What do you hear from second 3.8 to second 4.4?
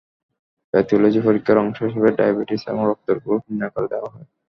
দেওয়া হয়।